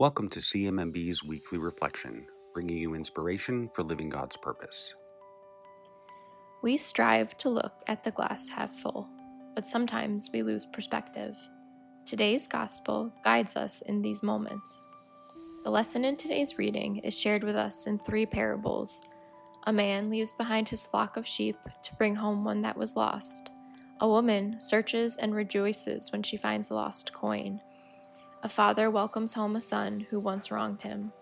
Welcome 0.00 0.30
to 0.30 0.38
CMMB's 0.38 1.22
weekly 1.22 1.58
reflection, 1.58 2.24
bringing 2.54 2.78
you 2.78 2.94
inspiration 2.94 3.68
for 3.74 3.82
living 3.82 4.08
God's 4.08 4.34
purpose. 4.34 4.94
We 6.62 6.78
strive 6.78 7.36
to 7.36 7.50
look 7.50 7.74
at 7.86 8.02
the 8.02 8.10
glass 8.10 8.48
half 8.48 8.72
full, 8.72 9.06
but 9.54 9.68
sometimes 9.68 10.30
we 10.32 10.42
lose 10.42 10.64
perspective. 10.64 11.36
Today's 12.06 12.46
gospel 12.46 13.12
guides 13.24 13.56
us 13.56 13.82
in 13.82 14.00
these 14.00 14.22
moments. 14.22 14.88
The 15.64 15.70
lesson 15.70 16.06
in 16.06 16.16
today's 16.16 16.56
reading 16.56 16.96
is 17.00 17.20
shared 17.20 17.44
with 17.44 17.56
us 17.56 17.86
in 17.86 17.98
three 17.98 18.24
parables. 18.24 19.02
A 19.66 19.72
man 19.74 20.08
leaves 20.08 20.32
behind 20.32 20.70
his 20.70 20.86
flock 20.86 21.18
of 21.18 21.26
sheep 21.26 21.58
to 21.82 21.94
bring 21.96 22.14
home 22.14 22.42
one 22.42 22.62
that 22.62 22.78
was 22.78 22.96
lost. 22.96 23.50
A 24.00 24.08
woman 24.08 24.62
searches 24.62 25.18
and 25.18 25.34
rejoices 25.34 26.10
when 26.10 26.22
she 26.22 26.38
finds 26.38 26.70
a 26.70 26.74
lost 26.74 27.12
coin. 27.12 27.60
A 28.42 28.48
father 28.48 28.90
welcomes 28.90 29.34
home 29.34 29.54
a 29.54 29.60
son 29.60 30.06
who 30.08 30.18
once 30.18 30.50
wronged 30.50 30.80
him. 30.80 31.12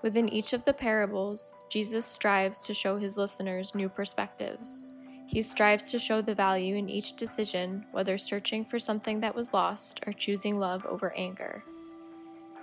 Within 0.00 0.30
each 0.30 0.54
of 0.54 0.64
the 0.64 0.72
parables, 0.72 1.54
Jesus 1.68 2.06
strives 2.06 2.60
to 2.60 2.72
show 2.72 2.96
his 2.96 3.18
listeners 3.18 3.74
new 3.74 3.90
perspectives. 3.90 4.86
He 5.26 5.42
strives 5.42 5.84
to 5.90 5.98
show 5.98 6.22
the 6.22 6.34
value 6.34 6.76
in 6.76 6.88
each 6.88 7.16
decision, 7.16 7.84
whether 7.92 8.16
searching 8.16 8.64
for 8.64 8.78
something 8.78 9.20
that 9.20 9.34
was 9.34 9.52
lost 9.52 10.00
or 10.06 10.12
choosing 10.14 10.58
love 10.58 10.86
over 10.86 11.12
anger. 11.14 11.62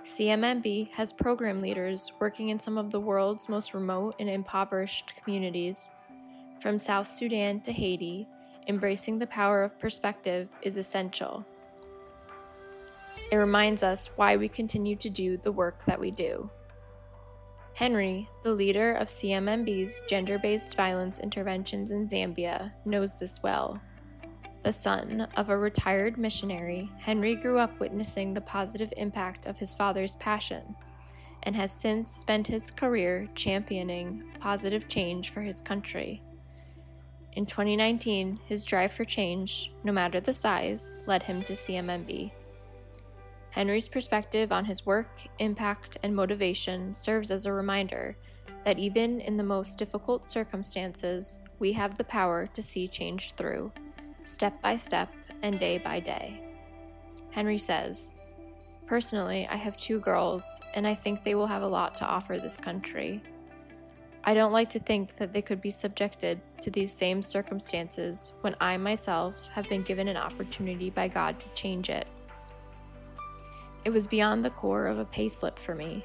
CMMB 0.04 0.90
has 0.90 1.12
program 1.12 1.60
leaders 1.60 2.12
working 2.18 2.48
in 2.48 2.58
some 2.58 2.78
of 2.78 2.90
the 2.90 2.98
world's 2.98 3.48
most 3.48 3.72
remote 3.72 4.16
and 4.18 4.28
impoverished 4.28 5.12
communities. 5.16 5.92
From 6.60 6.80
South 6.80 7.08
Sudan 7.08 7.60
to 7.60 7.72
Haiti, 7.72 8.26
embracing 8.66 9.20
the 9.20 9.28
power 9.28 9.62
of 9.62 9.78
perspective 9.78 10.48
is 10.62 10.76
essential. 10.76 11.46
It 13.30 13.36
reminds 13.36 13.82
us 13.82 14.10
why 14.16 14.36
we 14.36 14.48
continue 14.48 14.96
to 14.96 15.10
do 15.10 15.36
the 15.36 15.52
work 15.52 15.84
that 15.84 16.00
we 16.00 16.10
do. 16.10 16.50
Henry, 17.74 18.28
the 18.42 18.52
leader 18.54 18.94
of 18.94 19.08
CMMB's 19.08 20.00
gender 20.08 20.38
based 20.38 20.76
violence 20.76 21.18
interventions 21.18 21.90
in 21.90 22.08
Zambia, 22.08 22.72
knows 22.84 23.18
this 23.18 23.42
well. 23.42 23.80
The 24.62 24.72
son 24.72 25.28
of 25.36 25.50
a 25.50 25.56
retired 25.56 26.16
missionary, 26.16 26.90
Henry 26.98 27.36
grew 27.36 27.58
up 27.58 27.78
witnessing 27.78 28.32
the 28.32 28.40
positive 28.40 28.92
impact 28.96 29.46
of 29.46 29.58
his 29.58 29.74
father's 29.74 30.16
passion 30.16 30.74
and 31.42 31.54
has 31.54 31.70
since 31.70 32.10
spent 32.10 32.48
his 32.48 32.70
career 32.70 33.28
championing 33.34 34.24
positive 34.40 34.88
change 34.88 35.30
for 35.30 35.42
his 35.42 35.60
country. 35.60 36.22
In 37.34 37.46
2019, 37.46 38.40
his 38.46 38.64
drive 38.64 38.90
for 38.90 39.04
change, 39.04 39.70
no 39.84 39.92
matter 39.92 40.18
the 40.18 40.32
size, 40.32 40.96
led 41.06 41.22
him 41.22 41.42
to 41.42 41.52
CMMB. 41.52 42.32
Henry's 43.56 43.88
perspective 43.88 44.52
on 44.52 44.66
his 44.66 44.84
work, 44.84 45.08
impact, 45.38 45.96
and 46.02 46.14
motivation 46.14 46.94
serves 46.94 47.30
as 47.30 47.46
a 47.46 47.52
reminder 47.54 48.14
that 48.66 48.78
even 48.78 49.18
in 49.22 49.38
the 49.38 49.42
most 49.42 49.78
difficult 49.78 50.26
circumstances, 50.26 51.38
we 51.58 51.72
have 51.72 51.96
the 51.96 52.04
power 52.04 52.46
to 52.52 52.60
see 52.60 52.86
change 52.86 53.32
through, 53.32 53.72
step 54.24 54.60
by 54.60 54.76
step 54.76 55.10
and 55.42 55.58
day 55.58 55.78
by 55.78 55.98
day. 55.98 56.38
Henry 57.30 57.56
says, 57.56 58.12
Personally, 58.86 59.48
I 59.50 59.56
have 59.56 59.78
two 59.78 60.00
girls, 60.00 60.60
and 60.74 60.86
I 60.86 60.94
think 60.94 61.22
they 61.22 61.34
will 61.34 61.46
have 61.46 61.62
a 61.62 61.66
lot 61.66 61.96
to 61.96 62.06
offer 62.06 62.36
this 62.38 62.60
country. 62.60 63.22
I 64.22 64.34
don't 64.34 64.52
like 64.52 64.68
to 64.72 64.80
think 64.80 65.16
that 65.16 65.32
they 65.32 65.40
could 65.40 65.62
be 65.62 65.70
subjected 65.70 66.42
to 66.60 66.70
these 66.70 66.92
same 66.92 67.22
circumstances 67.22 68.34
when 68.42 68.54
I 68.60 68.76
myself 68.76 69.48
have 69.54 69.66
been 69.70 69.82
given 69.82 70.08
an 70.08 70.18
opportunity 70.18 70.90
by 70.90 71.08
God 71.08 71.40
to 71.40 71.48
change 71.54 71.88
it. 71.88 72.06
It 73.86 73.92
was 73.92 74.08
beyond 74.08 74.44
the 74.44 74.50
core 74.50 74.88
of 74.88 74.98
a 74.98 75.04
payslip 75.04 75.60
for 75.60 75.72
me. 75.72 76.04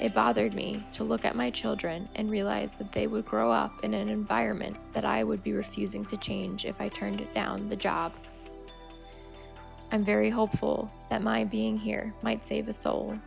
It 0.00 0.14
bothered 0.14 0.54
me 0.54 0.86
to 0.92 1.02
look 1.02 1.24
at 1.24 1.34
my 1.34 1.50
children 1.50 2.08
and 2.14 2.30
realize 2.30 2.76
that 2.76 2.92
they 2.92 3.08
would 3.08 3.26
grow 3.26 3.50
up 3.50 3.82
in 3.82 3.92
an 3.92 4.08
environment 4.08 4.76
that 4.92 5.04
I 5.04 5.24
would 5.24 5.42
be 5.42 5.52
refusing 5.52 6.04
to 6.04 6.16
change 6.16 6.64
if 6.64 6.80
I 6.80 6.88
turned 6.88 7.26
down 7.34 7.68
the 7.68 7.74
job. 7.74 8.12
I'm 9.90 10.04
very 10.04 10.30
hopeful 10.30 10.92
that 11.10 11.24
my 11.24 11.42
being 11.42 11.76
here 11.76 12.14
might 12.22 12.46
save 12.46 12.68
a 12.68 12.72
soul. 12.72 13.18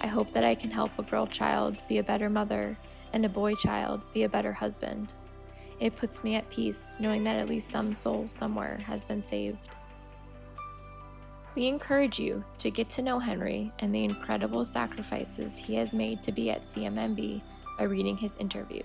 I 0.00 0.06
hope 0.06 0.32
that 0.32 0.44
I 0.44 0.54
can 0.54 0.70
help 0.70 0.96
a 0.96 1.02
girl 1.02 1.26
child 1.26 1.76
be 1.88 1.98
a 1.98 2.04
better 2.04 2.30
mother 2.30 2.78
and 3.12 3.26
a 3.26 3.28
boy 3.28 3.56
child 3.56 4.00
be 4.14 4.22
a 4.22 4.28
better 4.28 4.52
husband. 4.52 5.12
It 5.80 5.96
puts 5.96 6.22
me 6.22 6.36
at 6.36 6.48
peace 6.50 6.98
knowing 7.00 7.24
that 7.24 7.40
at 7.40 7.48
least 7.48 7.68
some 7.68 7.94
soul 7.94 8.28
somewhere 8.28 8.78
has 8.86 9.04
been 9.04 9.24
saved. 9.24 9.70
We 11.54 11.66
encourage 11.66 12.18
you 12.18 12.42
to 12.60 12.70
get 12.70 12.88
to 12.90 13.02
know 13.02 13.18
Henry 13.18 13.72
and 13.80 13.94
the 13.94 14.04
incredible 14.04 14.64
sacrifices 14.64 15.58
he 15.58 15.74
has 15.74 15.92
made 15.92 16.22
to 16.24 16.32
be 16.32 16.50
at 16.50 16.62
CMMB 16.62 17.42
by 17.78 17.84
reading 17.84 18.16
his 18.16 18.38
interview. 18.38 18.82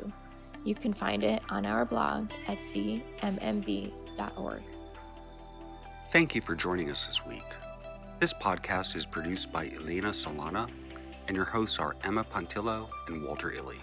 You 0.65 0.75
can 0.75 0.93
find 0.93 1.23
it 1.23 1.41
on 1.49 1.65
our 1.65 1.85
blog 1.85 2.29
at 2.47 2.59
cmmb.org. 2.59 3.91
Thank 6.09 6.35
you 6.35 6.41
for 6.41 6.55
joining 6.55 6.91
us 6.91 7.07
this 7.07 7.25
week. 7.25 7.43
This 8.19 8.33
podcast 8.33 8.97
is 8.97 9.05
produced 9.05 9.51
by 9.51 9.67
Elena 9.67 10.09
Solana, 10.09 10.69
and 11.27 11.37
your 11.37 11.45
hosts 11.45 11.79
are 11.79 11.95
Emma 12.03 12.25
Pontillo 12.25 12.89
and 13.07 13.23
Walter 13.23 13.51
Illy. 13.51 13.79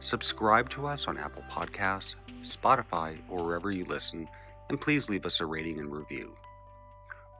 Subscribe 0.00 0.70
to 0.70 0.86
us 0.86 1.06
on 1.06 1.18
Apple 1.18 1.44
Podcasts, 1.50 2.14
Spotify, 2.42 3.18
or 3.28 3.44
wherever 3.44 3.70
you 3.70 3.84
listen, 3.84 4.26
and 4.70 4.80
please 4.80 5.10
leave 5.10 5.26
us 5.26 5.40
a 5.40 5.46
rating 5.46 5.80
and 5.80 5.92
review. 5.92 6.34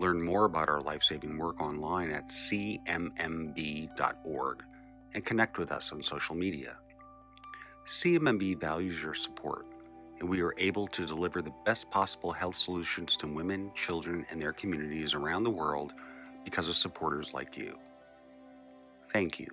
Learn 0.00 0.22
more 0.22 0.44
about 0.44 0.68
our 0.68 0.80
life 0.80 1.02
saving 1.02 1.38
work 1.38 1.60
online 1.60 2.10
at 2.10 2.28
cmmb.org 2.28 3.92
and 5.14 5.24
connect 5.24 5.58
with 5.58 5.70
us 5.70 5.92
on 5.92 6.02
social 6.02 6.34
media. 6.34 6.76
CMMB 7.86 8.60
values 8.60 9.00
your 9.02 9.14
support, 9.14 9.66
and 10.18 10.28
we 10.28 10.40
are 10.40 10.54
able 10.58 10.86
to 10.88 11.06
deliver 11.06 11.42
the 11.42 11.52
best 11.64 11.90
possible 11.90 12.32
health 12.32 12.56
solutions 12.56 13.16
to 13.18 13.26
women, 13.26 13.70
children, 13.74 14.26
and 14.30 14.40
their 14.40 14.52
communities 14.52 15.14
around 15.14 15.44
the 15.44 15.50
world 15.50 15.92
because 16.44 16.68
of 16.68 16.76
supporters 16.76 17.32
like 17.32 17.56
you. 17.56 17.78
Thank 19.12 19.38
you. 19.38 19.48